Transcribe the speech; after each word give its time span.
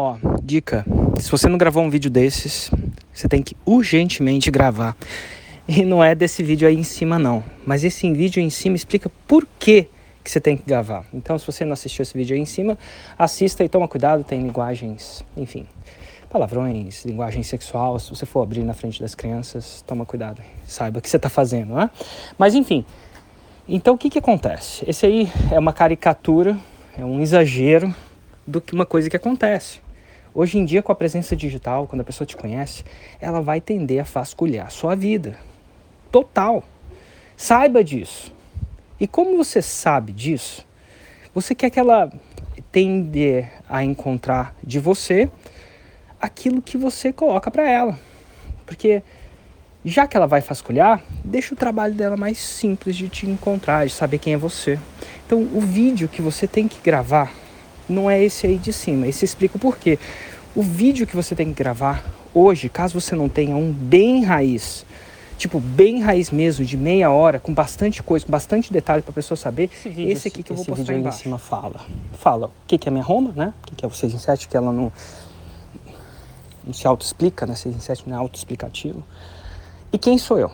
Ó, 0.00 0.16
dica: 0.40 0.86
se 1.18 1.28
você 1.28 1.48
não 1.48 1.58
gravou 1.58 1.82
um 1.82 1.90
vídeo 1.90 2.08
desses, 2.08 2.70
você 3.12 3.26
tem 3.26 3.42
que 3.42 3.56
urgentemente 3.66 4.48
gravar. 4.48 4.96
E 5.66 5.84
não 5.84 6.04
é 6.04 6.14
desse 6.14 6.40
vídeo 6.40 6.68
aí 6.68 6.76
em 6.76 6.84
cima, 6.84 7.18
não. 7.18 7.42
Mas 7.66 7.82
esse 7.82 8.08
vídeo 8.12 8.40
aí 8.40 8.46
em 8.46 8.50
cima 8.50 8.76
explica 8.76 9.10
por 9.26 9.44
que, 9.58 9.88
que 10.22 10.30
você 10.30 10.40
tem 10.40 10.56
que 10.56 10.62
gravar. 10.64 11.04
Então, 11.12 11.36
se 11.36 11.44
você 11.44 11.64
não 11.64 11.72
assistiu 11.72 12.04
esse 12.04 12.16
vídeo 12.16 12.36
aí 12.36 12.40
em 12.40 12.44
cima, 12.44 12.78
assista 13.18 13.64
e 13.64 13.68
toma 13.68 13.88
cuidado, 13.88 14.22
tem 14.22 14.40
linguagens, 14.40 15.24
enfim, 15.36 15.66
palavrões, 16.30 17.04
linguagem 17.04 17.42
sexual. 17.42 17.98
Se 17.98 18.08
você 18.08 18.24
for 18.24 18.42
abrir 18.42 18.62
na 18.62 18.74
frente 18.74 19.00
das 19.00 19.16
crianças, 19.16 19.82
toma 19.84 20.06
cuidado, 20.06 20.40
saiba 20.64 21.00
o 21.00 21.02
que 21.02 21.10
você 21.10 21.16
está 21.16 21.28
fazendo, 21.28 21.74
né? 21.74 21.90
Mas 22.38 22.54
enfim, 22.54 22.86
então 23.68 23.94
o 23.94 23.98
que, 23.98 24.08
que 24.08 24.18
acontece? 24.20 24.84
Esse 24.86 25.06
aí 25.06 25.28
é 25.50 25.58
uma 25.58 25.72
caricatura, 25.72 26.56
é 26.96 27.04
um 27.04 27.20
exagero 27.20 27.92
do 28.46 28.60
que 28.60 28.72
uma 28.72 28.86
coisa 28.86 29.10
que 29.10 29.16
acontece. 29.16 29.87
Hoje 30.38 30.56
em 30.56 30.64
dia, 30.64 30.84
com 30.84 30.92
a 30.92 30.94
presença 30.94 31.34
digital, 31.34 31.88
quando 31.88 32.02
a 32.02 32.04
pessoa 32.04 32.24
te 32.24 32.36
conhece, 32.36 32.84
ela 33.20 33.40
vai 33.40 33.60
tender 33.60 33.98
a 33.98 34.04
vasculhar 34.04 34.68
a 34.68 34.70
sua 34.70 34.94
vida. 34.94 35.36
Total. 36.12 36.62
Saiba 37.36 37.82
disso. 37.82 38.32
E 39.00 39.08
como 39.08 39.36
você 39.36 39.60
sabe 39.60 40.12
disso, 40.12 40.64
você 41.34 41.56
quer 41.56 41.70
que 41.70 41.80
ela 41.80 42.08
tende 42.70 43.48
a 43.68 43.82
encontrar 43.82 44.54
de 44.62 44.78
você 44.78 45.28
aquilo 46.20 46.62
que 46.62 46.78
você 46.78 47.12
coloca 47.12 47.50
para 47.50 47.68
ela. 47.68 47.98
Porque 48.64 49.02
já 49.84 50.06
que 50.06 50.16
ela 50.16 50.28
vai 50.28 50.40
vasculhar, 50.40 51.02
deixa 51.24 51.52
o 51.52 51.56
trabalho 51.56 51.94
dela 51.94 52.16
mais 52.16 52.38
simples 52.38 52.94
de 52.94 53.08
te 53.08 53.28
encontrar, 53.28 53.88
de 53.88 53.92
saber 53.92 54.18
quem 54.18 54.34
é 54.34 54.38
você. 54.38 54.78
Então, 55.26 55.40
o 55.52 55.60
vídeo 55.60 56.08
que 56.08 56.22
você 56.22 56.46
tem 56.46 56.68
que 56.68 56.80
gravar 56.80 57.47
não 57.88 58.10
é 58.10 58.22
esse 58.22 58.46
aí 58.46 58.58
de 58.58 58.72
cima. 58.72 59.06
Esse 59.06 59.24
explica 59.24 59.56
o 59.56 59.60
porquê. 59.60 59.98
O 60.54 60.62
vídeo 60.62 61.06
que 61.06 61.14
você 61.14 61.34
tem 61.34 61.48
que 61.48 61.62
gravar 61.62 62.04
hoje, 62.34 62.68
caso 62.68 63.00
você 63.00 63.14
não 63.14 63.28
tenha 63.28 63.56
um 63.56 63.72
bem 63.72 64.24
raiz, 64.24 64.84
tipo 65.36 65.60
bem 65.60 66.00
raiz 66.00 66.30
mesmo, 66.30 66.64
de 66.64 66.76
meia 66.76 67.10
hora, 67.10 67.38
com 67.38 67.52
bastante 67.54 68.02
coisa, 68.02 68.26
com 68.26 68.32
bastante 68.32 68.72
detalhe 68.72 69.02
para 69.02 69.10
a 69.10 69.14
pessoa 69.14 69.36
saber, 69.36 69.70
esse, 69.72 69.88
vídeo, 69.88 70.12
esse 70.12 70.28
aqui 70.28 70.42
que 70.42 70.52
eu 70.52 70.56
vou 70.56 70.64
postar 70.64 70.82
vídeo 70.82 71.00
embaixo. 71.00 71.18
em 71.18 71.22
cima 71.22 71.38
fala. 71.38 71.80
Fala 72.14 72.48
o 72.48 72.52
que, 72.66 72.78
que 72.78 72.88
é 72.88 72.90
minha 72.90 73.04
Roma, 73.04 73.32
né? 73.36 73.54
O 73.62 73.66
que, 73.66 73.76
que 73.76 73.84
é 73.84 73.88
o 73.88 73.90
6 73.90 74.14
em 74.14 74.18
7, 74.18 74.48
que 74.48 74.56
ela 74.56 74.72
não, 74.72 74.92
não 76.64 76.72
se 76.72 76.86
auto-explica, 76.86 77.46
né? 77.46 77.54
6 77.54 77.76
em 77.76 77.80
7 77.80 78.08
não 78.08 78.16
é 78.16 78.18
auto-explicativo. 78.18 79.04
E 79.92 79.98
quem 79.98 80.18
sou 80.18 80.38
eu? 80.38 80.50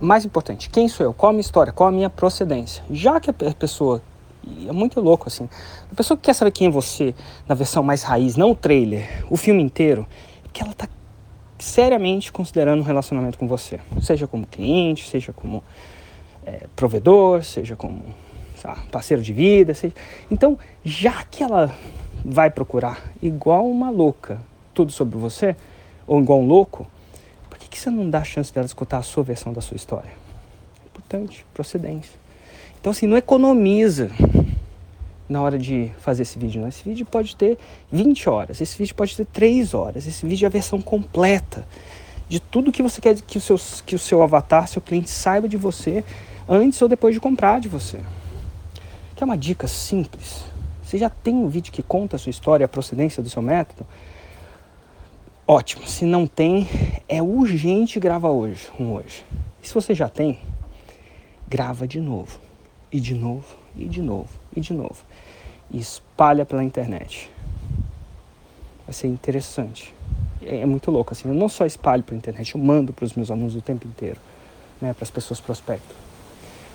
Mais 0.00 0.24
importante, 0.24 0.68
quem 0.68 0.88
sou 0.88 1.06
eu? 1.06 1.14
Qual 1.14 1.30
a 1.30 1.32
minha 1.32 1.42
história? 1.42 1.72
Qual 1.72 1.88
a 1.88 1.92
minha 1.92 2.10
procedência? 2.10 2.82
Já 2.90 3.20
que 3.20 3.30
a 3.30 3.32
pessoa 3.32 4.02
e 4.44 4.68
é 4.68 4.72
muito 4.72 5.00
louco, 5.00 5.28
assim. 5.28 5.48
A 5.90 5.94
pessoa 5.94 6.16
que 6.16 6.24
quer 6.24 6.34
saber 6.34 6.50
quem 6.50 6.66
é 6.66 6.70
você 6.70 7.14
na 7.48 7.54
versão 7.54 7.82
mais 7.82 8.02
raiz, 8.02 8.36
não 8.36 8.50
o 8.50 8.54
trailer, 8.54 9.24
o 9.30 9.36
filme 9.36 9.62
inteiro, 9.62 10.06
é 10.44 10.48
que 10.52 10.62
ela 10.62 10.72
tá 10.72 10.88
seriamente 11.58 12.32
considerando 12.32 12.80
um 12.80 12.84
relacionamento 12.84 13.38
com 13.38 13.46
você. 13.46 13.78
Seja 14.00 14.26
como 14.26 14.46
cliente, 14.46 15.08
seja 15.08 15.32
como 15.32 15.62
é, 16.44 16.66
provedor, 16.74 17.44
seja 17.44 17.76
como 17.76 18.02
parceiro 18.90 19.22
de 19.22 19.32
vida. 19.32 19.74
Seja... 19.74 19.94
Então, 20.30 20.58
já 20.84 21.22
que 21.24 21.42
ela 21.42 21.74
vai 22.24 22.50
procurar 22.50 23.12
igual 23.20 23.68
uma 23.68 23.90
louca 23.90 24.40
tudo 24.74 24.90
sobre 24.90 25.18
você, 25.18 25.56
ou 26.06 26.20
igual 26.20 26.40
um 26.40 26.46
louco, 26.46 26.86
por 27.48 27.58
que, 27.58 27.68
que 27.68 27.78
você 27.78 27.90
não 27.90 28.08
dá 28.08 28.18
a 28.18 28.24
chance 28.24 28.52
dela 28.52 28.66
escutar 28.66 28.98
a 28.98 29.02
sua 29.02 29.22
versão 29.22 29.52
da 29.52 29.60
sua 29.60 29.76
história? 29.76 30.10
Importante, 30.86 31.44
procedência. 31.54 32.18
Então, 32.82 32.90
assim, 32.90 33.06
não 33.06 33.16
economiza 33.16 34.10
na 35.28 35.40
hora 35.40 35.56
de 35.56 35.92
fazer 36.00 36.22
esse 36.22 36.36
vídeo. 36.36 36.60
Não. 36.60 36.66
Esse 36.66 36.82
vídeo 36.82 37.06
pode 37.06 37.36
ter 37.36 37.56
20 37.92 38.28
horas, 38.28 38.60
esse 38.60 38.76
vídeo 38.76 38.92
pode 38.92 39.16
ter 39.16 39.24
3 39.24 39.72
horas, 39.72 40.04
esse 40.04 40.26
vídeo 40.26 40.46
é 40.46 40.48
a 40.48 40.50
versão 40.50 40.82
completa 40.82 41.64
de 42.28 42.40
tudo 42.40 42.72
que 42.72 42.82
você 42.82 43.00
quer 43.00 43.14
que 43.20 43.38
o 43.38 43.40
seu, 43.40 43.56
que 43.86 43.94
o 43.94 43.98
seu 44.00 44.20
avatar, 44.20 44.66
seu 44.66 44.82
cliente 44.82 45.10
saiba 45.10 45.48
de 45.48 45.56
você 45.56 46.04
antes 46.48 46.82
ou 46.82 46.88
depois 46.88 47.14
de 47.14 47.20
comprar 47.20 47.60
de 47.60 47.68
você. 47.68 48.00
Que 49.14 49.22
é 49.22 49.24
uma 49.24 49.38
dica 49.38 49.68
simples. 49.68 50.42
Você 50.82 50.98
já 50.98 51.08
tem 51.08 51.36
um 51.36 51.48
vídeo 51.48 51.72
que 51.72 51.84
conta 51.84 52.16
a 52.16 52.18
sua 52.18 52.30
história, 52.30 52.66
a 52.66 52.68
procedência 52.68 53.22
do 53.22 53.30
seu 53.30 53.42
método? 53.42 53.86
Ótimo. 55.46 55.86
Se 55.86 56.04
não 56.04 56.26
tem, 56.26 56.68
é 57.08 57.22
urgente 57.22 58.00
gravar 58.00 58.30
hoje, 58.30 58.68
um 58.76 58.92
hoje. 58.94 59.24
E 59.62 59.68
se 59.68 59.72
você 59.72 59.94
já 59.94 60.08
tem, 60.08 60.40
grava 61.46 61.86
de 61.86 62.00
novo 62.00 62.40
e 62.92 63.00
de 63.00 63.14
novo, 63.14 63.56
e 63.74 63.86
de 63.86 64.02
novo, 64.02 64.28
e 64.54 64.60
de 64.60 64.72
novo. 64.74 64.96
E 65.70 65.78
espalha 65.78 66.44
pela 66.44 66.62
internet. 66.62 67.30
Vai 68.86 68.92
ser 68.92 69.08
interessante. 69.08 69.94
É, 70.42 70.58
é 70.58 70.66
muito 70.66 70.90
louco, 70.90 71.12
assim. 71.12 71.28
Eu 71.28 71.34
não 71.34 71.48
só 71.48 71.64
espalho 71.64 72.02
pela 72.02 72.18
internet, 72.18 72.54
eu 72.54 72.60
mando 72.60 72.92
para 72.92 73.04
os 73.04 73.14
meus 73.14 73.30
alunos 73.30 73.56
o 73.56 73.62
tempo 73.62 73.86
inteiro, 73.88 74.20
né, 74.80 74.92
para 74.92 75.04
as 75.04 75.10
pessoas 75.10 75.40
prospectam. 75.40 75.96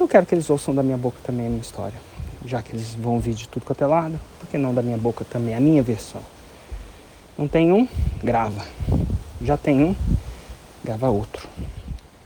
Eu 0.00 0.08
quero 0.08 0.24
que 0.24 0.34
eles 0.34 0.48
ouçam 0.48 0.74
da 0.74 0.82
minha 0.82 0.96
boca 0.96 1.18
também 1.22 1.46
a 1.46 1.48
minha 1.50 1.60
história. 1.60 1.98
Já 2.44 2.62
que 2.62 2.72
eles 2.72 2.94
vão 2.94 3.14
ouvir 3.14 3.34
de 3.34 3.48
tudo 3.48 3.64
quanto 3.64 3.82
é 3.82 3.86
lado, 3.86 4.18
por 4.38 4.48
que 4.48 4.56
não 4.56 4.72
da 4.72 4.80
minha 4.80 4.96
boca 4.96 5.24
também 5.24 5.54
a 5.54 5.60
minha 5.60 5.82
versão? 5.82 6.22
Não 7.36 7.48
tem 7.48 7.72
um? 7.72 7.86
Grava. 8.22 8.64
Já 9.42 9.56
tem 9.56 9.82
um? 9.82 9.94
Grava 10.84 11.10
outro. 11.10 11.48